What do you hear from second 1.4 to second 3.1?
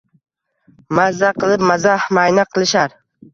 qilib mazah, mayna qilishar.